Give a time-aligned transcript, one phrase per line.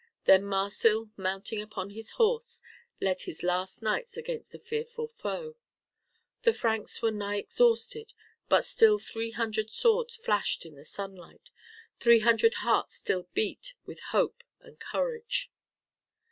[0.25, 2.59] Then Marsil, mounting upon his horse,
[2.99, 5.57] led his last knights against the fearful foe.
[6.41, 8.13] The Franks were nigh exhausted,
[8.49, 11.51] but still three hundred swords flashed in the sunlight,
[11.99, 15.51] three hundred hearts still beat with hope and courage.